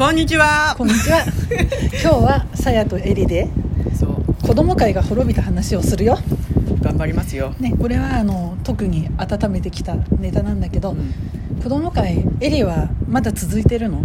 [0.00, 0.74] こんにちは。
[0.78, 1.26] こんにちは。
[2.02, 3.50] 今日はさやとえりで
[4.42, 6.18] 子供会が滅びた話をするよ、
[6.80, 11.12] 頑張りますよ、ね、これはあの特に温めてきたネタなんだけど、うん。
[11.62, 14.02] 子供会エリはまだ続いてるの？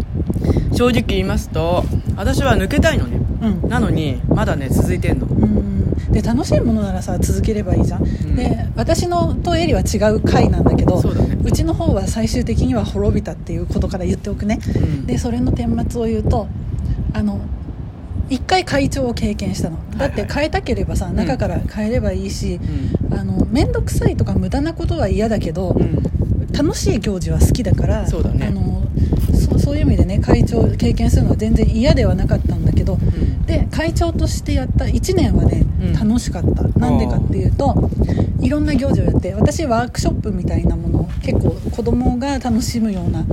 [0.73, 1.83] 正直言いますと
[2.15, 3.19] 私は抜けたいのね。
[3.41, 3.69] うん。
[3.69, 5.27] なのにまだね続いてんの。
[5.27, 6.11] うん。
[6.11, 8.35] で楽しいものならさ続ければいいじゃん、ん。
[8.35, 15.05] で私のとエリは違う回なんだけどそうちの方は最終的には滅びたっていうことから言っておくね、うん。
[15.05, 16.47] でそれの顛末を言うと
[17.13, 17.39] あの
[18.29, 19.77] 一回会長を経験したの。
[19.97, 20.29] だってはい。
[20.29, 21.15] はい変えたければさ、ん。
[21.15, 22.59] 中から変えればいいし、
[23.09, 23.17] うん。
[23.17, 26.03] あの面倒くさいとか無駄なことは嫌だけど、うん。
[26.51, 28.47] 楽しい行事は好きだからそうだね。
[28.47, 28.81] あの
[29.59, 33.45] そそういう意味でね会長経験するのは全然嫌ではなかったんだけどうん。
[33.45, 35.93] で会長としてやった1年はね、うん。
[35.93, 36.63] 楽しかった。
[36.79, 37.89] なんでかっていうと
[38.41, 43.25] いろんな行事をやって私ワークショップみたいなもの結構子供が楽しむような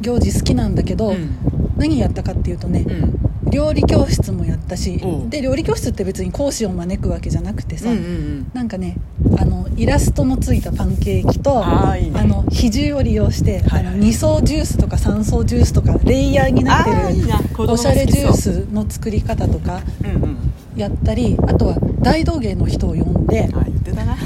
[0.00, 1.36] 行事好きなんだけど、うん。
[1.76, 8.96] 何やったかっていうとね、うん料理教室もやったしで料理教室って別に講師を招くわけじゃなくてさ、うんうんなんかね
[9.38, 13.94] あのイラストのついたパンケーキとあーいいねの比重を利用して、はいはい。
[13.94, 20.38] あの2層ジュースとか3層ジュースとかレイヤーになってあーいいおしゃれジュースの作り方とかうんうん。
[20.76, 23.48] やったりあとは大道芸の人を呼んで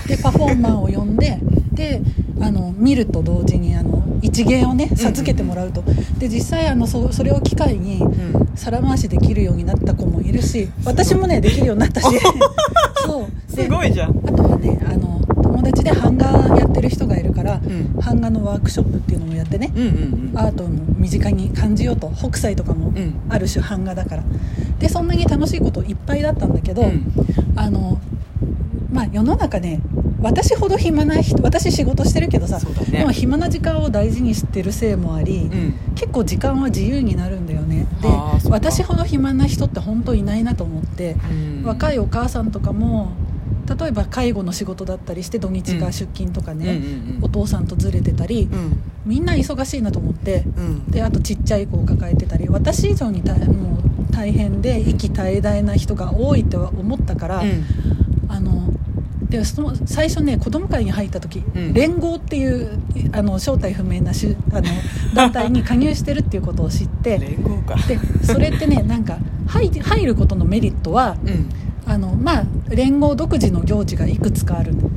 [0.07, 1.39] でパフォーマーを呼んで
[1.73, 2.03] で
[2.41, 5.83] あの見ると同時にあの一芸をね授けてもらうと、
[6.19, 8.43] で実際あのそそれを機会にうん。
[8.55, 12.07] 皿回しできるようになった子もいるし私もねできるようになったし。
[13.05, 13.57] そう。
[13.57, 14.11] ですごいじゃん。
[14.11, 16.27] あとはねあの友達で版画
[16.59, 17.61] やってる人がいるから、ん。
[17.97, 20.39] 版画のワークショップっていうのもやってね、うんうんうん。
[20.39, 23.15] アートも身近に感じようと北斎とかもうん。
[23.29, 24.25] ある種版画だから。
[24.79, 27.13] でそんなに楽しいこといっぱいだったんだけど、うん。
[27.57, 27.99] あの
[28.93, 29.81] まあ世の中ね
[30.23, 33.01] 私ほど暇な人私仕事してるけどさ、ね。
[33.01, 35.75] でも暇な時間を大事にしてるせいもあり、うん。
[35.95, 37.87] 結構時間は自由になるんだよね。
[38.01, 38.09] で
[38.49, 41.63] 私ほど暇な人って本当いないなと思って、うん。
[41.65, 43.13] 若いお母さんとかも
[43.79, 46.81] 例えば介護の仕事だったりして土日が出勤とかね、
[47.21, 48.83] お父さんとずれてたり、うん。
[49.05, 50.91] みんな忙しいなと思ってうん。
[50.91, 57.65] であとちっちゃい子を抱えてたり私以上に大もう大変で息絶え絶えな人が多いって思ったから、うん。
[58.29, 58.72] あの
[59.33, 61.73] でその最初ね子供会に入った時、うん。
[61.73, 62.79] 連合っていう
[63.13, 64.69] あの正体不明なしゅあの
[65.15, 67.77] 団体に加入してるっていうことを知って連合か。
[67.89, 69.17] でそれってね なんか
[69.47, 71.49] 入入ることのメリットはうん。
[71.85, 74.75] あのまあ連合独自の行事がいくつかある。
[74.75, 74.91] の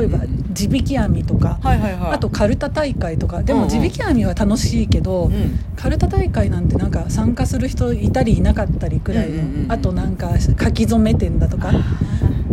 [0.00, 2.12] 例えばうんうん地引き網とか、はいはいはい。
[2.12, 3.42] あとカルタ大会とか。
[3.42, 3.64] でもうん。
[3.64, 5.58] うん地引き網は楽しいけど、うん。
[5.76, 11.72] カルタ大会なんてなんか参加する人いたりいなかったりくらいの、うんうんうんあとなんか書き初め店だとか。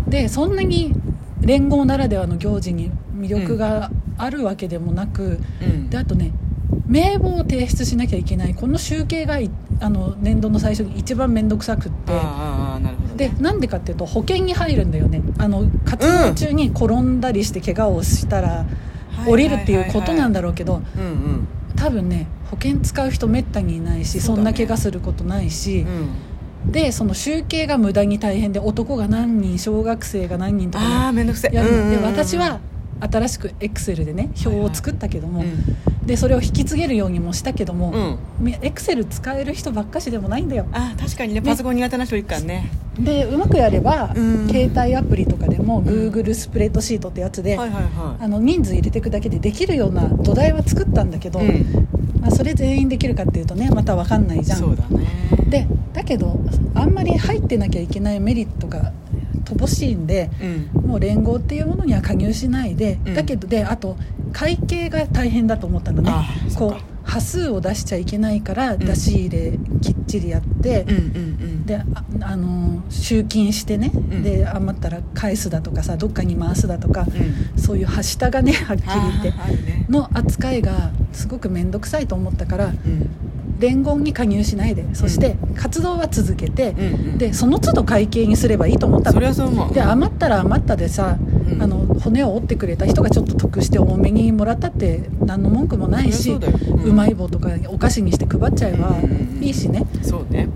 [0.09, 0.93] でそんなに
[1.41, 5.89] 連合ならではの行事に魅力があるわけでもなく、うん。
[5.89, 6.31] であとね
[6.85, 12.13] 名簿を提出しなきゃいけないこの集計がいあの年度の最初に一番面倒くさくって。
[13.15, 15.21] でなんでかっていうと保険に入るんだよね。
[15.37, 18.65] あの活動中に転んだりして怪我をしたら
[19.27, 20.81] 降りるっていうことなんだろうけど
[21.75, 26.09] 多分ね保険使う人めったにいないしそ,、んな怪我することないしう、ん
[26.65, 31.49] でその集計が無駄に大変で男が何人小学生が何人とかねああめんどくせ。
[31.51, 31.77] えやるの。
[31.77, 32.03] でうんうんうん。
[32.05, 32.59] 私は
[32.99, 36.05] 新しくエクセルでね表を作ったけども、うん。
[36.05, 38.49] でそれを引き継げるようにもしたけども、うん。
[38.61, 40.65] エクセル使える人ばっかしでもないんだよ。
[40.73, 42.69] あー確かにねパソコン苦手な人いるからね。
[42.99, 44.47] でうまくやれば、うん。
[44.49, 45.85] 携帯アプリとかでもん。
[45.85, 51.87] Google スプレッドシートってやつで、はいはいはあの人数入れていくだけでできるような土台は作ったんだけど、いうん。
[52.19, 54.59] まあ、それ全員できるかっていうとねまた分かんないじゃん。
[54.59, 55.07] そうだね。
[55.47, 56.39] でだけど
[56.75, 58.91] あんまり入ってなきゃいけないメリットが
[59.45, 60.89] 乏しいんでうん。
[60.89, 63.13] もう連合っていうものには加入しないで、うん。
[63.15, 63.97] だけどであと
[64.31, 66.11] 会計が大変だと思ったのね。
[66.55, 66.77] こか。
[66.77, 68.79] う端数を出しちゃいけないからん。
[68.79, 71.65] 出し入れきっちりやって、うんうんうん。
[71.65, 71.83] であ
[72.21, 74.21] あの集金してね、ん。
[74.21, 77.07] で余ったら返すだとかさどっかに回すだとか、
[77.55, 77.59] うん。
[77.59, 79.31] そういうはしたがねはっきり言って。
[79.31, 79.85] ね。
[79.89, 82.73] の扱いがすごく面倒くさいと思ったから
[83.59, 87.17] うん連合に加入しないでそして活動は続けて、うんうん。
[87.17, 89.11] でその都度会計にすればいいと思った。
[89.11, 89.73] そのれはそう思う。
[89.73, 91.61] で余ったら余ったでさ、ん。
[91.61, 99.43] あの骨を折ってくれた人がちょっと得して多めにもらったって何の文句もないしうまい棒とかお菓子にして配っちゃえばうんうんうん。
[99.43, 99.85] いいしね。
[100.03, 100.47] そうね。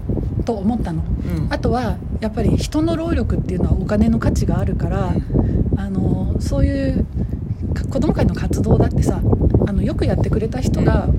[0.46, 1.04] と思ったの。
[1.04, 1.54] うん。
[1.54, 5.14] あとはやっぱり人の労力っていうのはお金の価値があるから、
[5.76, 7.06] あのそういう
[7.74, 9.20] か子ども会の活動だってさ
[9.68, 11.10] あのよくやってくれた人が、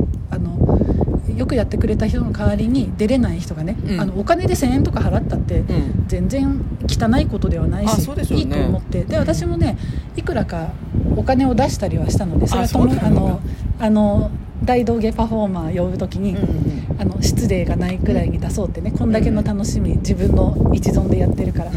[1.36, 4.00] よくやってくれた人の代わりに出れない人がね、うん。
[4.00, 6.04] あのお金で1,000円とか払ったって、うん。
[6.06, 8.44] 全然汚いことではないあしそうでしょうね。
[8.44, 9.04] いいと思って。
[9.04, 9.76] で私もね
[10.16, 10.72] いくらか
[11.16, 13.40] お金を出したりはしたのでそれはともあの
[13.78, 14.31] あの
[14.64, 16.40] 大道芸パフォーマー呼ぶ時に、うんう
[16.70, 21.72] んあの失礼がないくらいに出そうってねこんだけの楽しみ自分の一存でやってるから、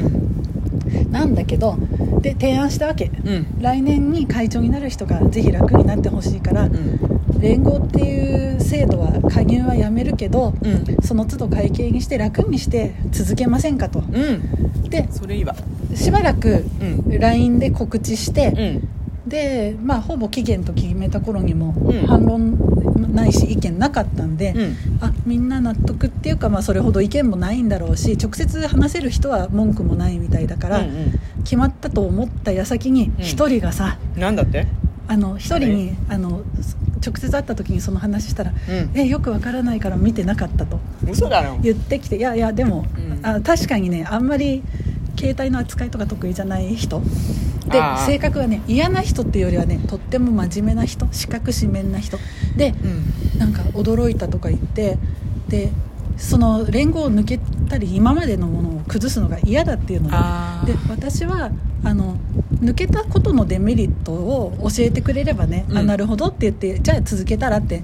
[1.09, 1.75] なんだけど
[2.21, 3.05] で提案したわけ。
[3.05, 3.47] うん。
[3.59, 6.99] 来年に会長になる人がぜひ楽になってほしいから、うん。
[7.39, 10.85] 連合っていう制度は加入はやめるけど、うん。
[11.03, 13.99] その都度会計にして楽にして続けませんかと。
[13.99, 14.89] うん。
[14.89, 15.55] でそれいいわ。
[15.95, 17.19] しばらくうん。
[17.19, 18.81] LINE で告知して、
[19.25, 19.29] うん。
[19.29, 22.07] でまあほぼ期限と決めた頃にもうん。
[22.07, 22.57] 反論
[23.13, 24.75] ないし意見なかったんで、うん。
[25.01, 31.13] あみんな納得っていうか、まあ、それほど意見もないんだろうし直接話せる人は文句もないみたいだから、うん
[31.43, 33.23] 決まったと思った矢先にうん。
[33.23, 34.67] 一人がさ、うんなんだって？
[35.07, 36.41] あの一人にあの
[37.05, 40.79] 直接会った時にその話したらうん「えよくわからないから見てなかった」と。
[41.09, 41.57] 嘘だろ。
[41.61, 43.25] 言ってきていやいやでも、うん。
[43.25, 44.63] あ確かにねあんまり
[45.17, 47.01] 携帯の扱いとか得意じゃない人。
[47.69, 52.17] で性格はね嫌な人っていうよりはねとっても真面目な人四角四面な人。
[52.55, 52.87] でう
[53.37, 53.39] ん。
[53.39, 54.97] なんか驚いたとか言って
[55.47, 55.71] で
[56.17, 61.51] その連合を抜けたり今までのものを崩すのが嫌だっていうのであで私は
[61.83, 62.17] あの
[62.59, 65.77] 抜けたことのデメリットを教えてくれればね、うん。
[65.77, 67.83] あなるほどって言ってじゃあ続けたらって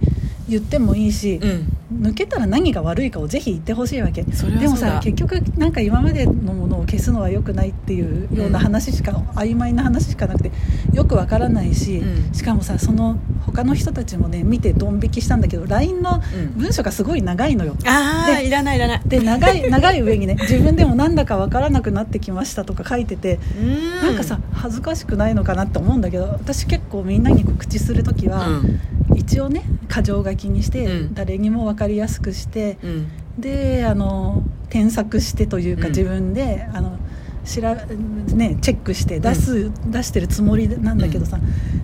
[0.49, 4.23] 言ってもいいし、うん抜けたら何が悪いかをぜひ言ってほしいわけ。
[4.23, 10.51] でもさ結局なんか今までのものを消すのは良くないっていうような話しか、曖昧な話しかなくて
[10.93, 12.33] よくわからないし、うん。
[12.33, 16.61] しかもさその他の人たちもね見てドン引きしたんだけど LINE のうん。
[16.61, 19.01] 文章がすごい長いのよ、ああでいらないいらない。
[19.05, 23.39] で長い長い上にね自分でもなんだかわからなくなってきましたとか書いてて
[24.01, 28.79] ななんかさ恥ずかしくないのかなって思うんだけど私結構みんなに告知する時は、うん
[29.15, 31.13] 一応ね箇条書きにして、うん。
[31.13, 33.07] 誰にも分かりやすくしてうん。
[33.39, 35.89] であの添削してというか、うん。
[35.89, 36.97] 自分であの
[37.45, 41.39] しら、ね、チェックして出す、出してるつもりなんだけどさ、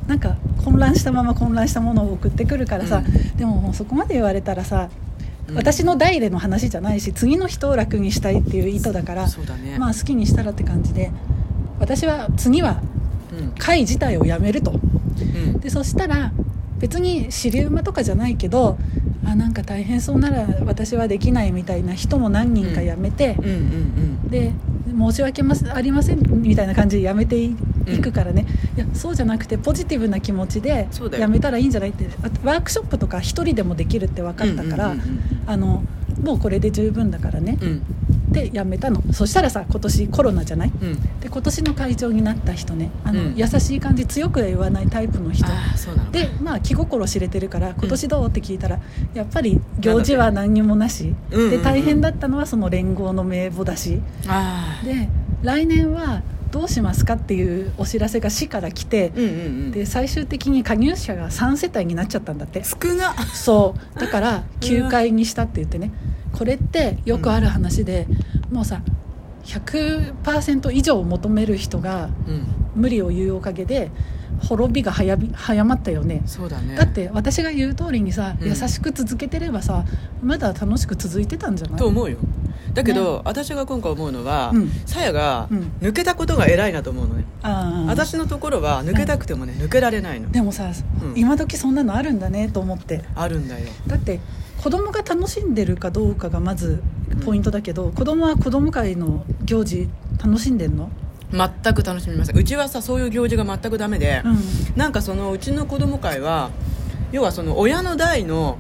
[0.08, 4.90] なんか混乱したまま混乱したものを送ってくるからさ、うでももうそこまで言われたらさ、
[5.48, 5.56] うん。
[5.56, 9.78] 私の代での話じゃないし次の人を楽にしたいっていう意図だから、ね。
[9.78, 11.12] まあ好きにしたらって感じで
[11.80, 12.82] 私は次は
[13.38, 13.52] うん。
[13.58, 14.72] 会自体をやめると。
[14.72, 15.60] うん。
[15.60, 16.32] でそしたら
[16.80, 18.78] 別に尻馬とかじゃないけど
[19.26, 24.54] あなんか大変そうなら私はできないみたいな人も何人か辞めて、うんうんで
[24.90, 27.56] 申し訳ますありませんみたいな感じで辞めてい
[27.88, 28.46] いくからね、
[28.76, 32.08] いやそうじゃなくてポジティブな気持ちで辞めたらいいんじゃないって。
[32.22, 35.20] あワークショップとか一人でもできるって分かったから、うんうんうん。
[35.48, 35.84] あの
[36.24, 37.82] もうこれで十分だからね、うん
[38.32, 39.02] で辞めたの。
[39.12, 40.72] そしたらさ今年コロナじゃない？
[40.82, 41.20] うん。
[41.20, 42.92] で今年の会長になった人ね。
[43.04, 43.36] あの、うん。
[43.36, 45.46] 優しい感じ強くは言わないタイプの人。
[46.12, 48.28] でまあ気心知れてるから今年どう？
[48.28, 48.80] って聞いたら
[49.14, 51.16] やっぱり行事は何にもなし。
[51.32, 51.52] うんうんうん。
[51.52, 54.02] で大変だったのはその連合の名簿だし。
[54.84, 55.10] で
[55.42, 56.22] 来年は
[56.52, 59.34] どうしますかっていうお知らせが市から来てうんうんう
[59.68, 59.72] ん。
[59.72, 62.64] で最終的に加入者が3世帯になっちゃったんだって。
[62.64, 63.14] 少な。
[63.34, 64.00] そう。
[64.00, 65.92] だから 9回にしたって言ってね
[66.40, 68.08] これってよくある話で
[68.50, 68.82] もうさ
[69.44, 72.48] 100%以上求める人がうん。
[72.76, 73.90] 無理を言うおかげで
[74.48, 76.22] 滅びが早び早まったよね。
[76.28, 76.76] そうだね。
[76.76, 78.48] だって私が言う通りにさ、うん。
[78.48, 79.84] 優しく続けてればさ
[80.24, 81.80] まだ楽しく続いてたんじゃない？
[81.80, 82.18] と思うよ。
[82.74, 84.70] だけど、私が今回思うのはうん。
[84.86, 85.72] さや、がうん。
[85.82, 87.90] 抜けたことが偉いなと思うのね、あー。
[87.90, 90.32] 私のところは抜けたくてもね、抜けられないの。
[90.32, 90.72] でもさ、
[91.04, 91.14] うん。
[91.20, 93.04] 今時そんなのあるんだねと思って。
[93.16, 93.68] あるんだよ。
[93.88, 94.20] だって
[94.62, 96.84] 子供が楽しんでるかどうかがまず
[97.26, 99.90] ポイントだけど、子供は子供会の行事
[100.24, 100.90] 楽しんでんの？
[101.32, 102.38] 全く楽しみません。
[102.38, 104.38] うちはさそういう行事が全くダメで、うん。
[104.76, 106.52] なんかそのうちの子供会は
[107.12, 108.58] 要はその親の代の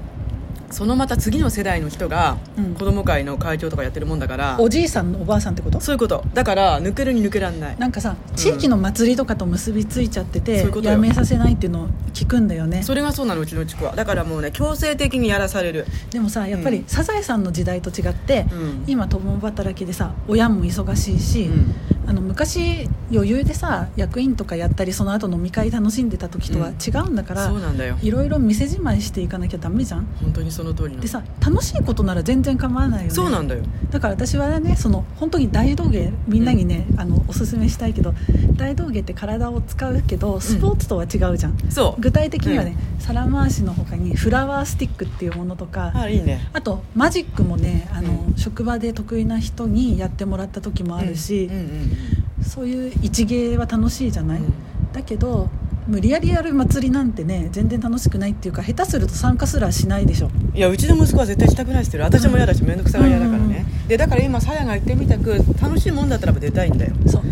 [0.71, 2.75] そのまた次の世代の人がうん。
[2.75, 5.79] 子供会の会長とかやってるもんだから、おじいさんおばあさんってこと？
[5.79, 6.23] そういうこと。
[6.33, 7.77] だから抜けるに抜けらんない。
[7.77, 10.93] なんかさ地域の祭りとかと結びついちゃってういうことよ。
[10.93, 12.83] やめさせないっていうのを聞くんだよね。
[12.83, 13.95] それがそうなのうちの地区は。
[13.95, 15.85] だからもうね強制的にやらされる。
[16.11, 16.85] でもさやっぱり、うん。
[16.85, 18.83] サザエさんの時代と違って、うん。
[18.87, 21.75] 今共働きでさ親も忙しいし、うん
[22.09, 27.97] あの昔余裕でさ役員とかやったりその後飲み会楽しんでた時とは違うんだから、そうなんだよ。
[28.01, 30.07] いろいろ店じまいしていかなきゃダメじゃん。
[30.19, 33.13] 本当にその通りでさ楽しいことなら全然構わないよね。
[33.13, 33.61] そうなんだよ。
[33.91, 38.15] だから私はねその本当に大道芸みんなにね、あのおすすめしたいけど
[38.57, 42.01] 大道芸って体を使うけどスポーツとは違うじゃん、そう。
[42.01, 46.49] 具体的にはね、皿回しの他にフラワースティックっていうものとかあいいね。
[46.53, 48.35] あとマジックもねあの、うん。
[48.35, 51.98] 職場で得意な人にやってもらった時もあるし、うんうんうん
[52.43, 54.53] そういう一芸は楽しいじゃない、うん。
[54.93, 55.49] だけど
[55.87, 60.29] 無理やりやる祭りなんてね全然楽しくないっていうか下手すると参加すらしないでしょ。
[60.53, 66.93] いやうちの息子は絶対したくないってる私も嫌だし面倒くさがり屋だからね、でだから今さやが言ってみたく楽しいもんだったらば出たいんだよ。
[67.07, 67.23] そう。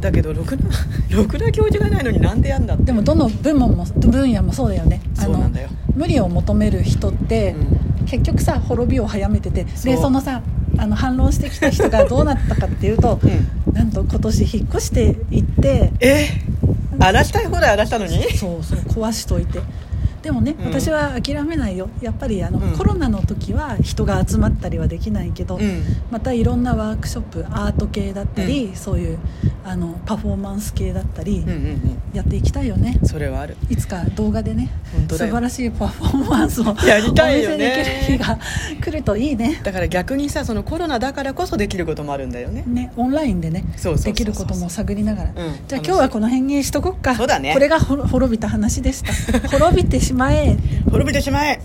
[0.00, 0.68] だけどろくな
[1.16, 2.84] ろくな教授がないのになんでやんだって。
[2.84, 5.00] でもどの部門も分野もそうだよね。
[5.14, 5.68] そうなんだよ。
[5.94, 7.54] 無理を求める人って、
[8.06, 10.42] 結局さ滅びを早めててでそのさ
[10.78, 13.74] あの反論してきた人がどうなったかっていうと、 うん。
[13.74, 16.28] なんと今年引っ越していってえ？
[16.98, 18.22] 荒らしたい放題荒らしたのに？
[18.36, 19.60] そうそう壊しといて。
[20.22, 20.66] でもね、うん。
[20.66, 21.88] 私は諦めないよ。
[22.00, 22.72] やっぱりあの、うん。
[22.76, 25.82] コロナの時は人が集まったりはできないけど、うん。
[26.12, 29.18] またいろんなワークショップアート系だったり、そういう
[29.64, 31.44] あのパフォーマンス系だったり、
[32.12, 32.98] やっていきたいよね。
[33.04, 33.56] それはある。
[33.70, 34.70] いつか動画でね
[35.08, 37.74] 素晴らしいパフォーマンスをやりたいよね。
[37.74, 38.38] お見せできる日が
[38.82, 39.60] 来るといいね。
[39.62, 42.64] だから逆にさそのコロナだからこそできることもあるんだよね。
[42.66, 43.64] ねオンラインでね
[44.04, 45.34] できることも探りながら、ん。
[45.34, 47.14] じゃあ今日はこの辺にしとこっか。
[47.14, 47.52] そうだね。
[47.54, 49.12] これがほ滅びた話でした。
[49.48, 50.56] 滅びてしまえ。
[50.86, 51.60] 滅びてしまえ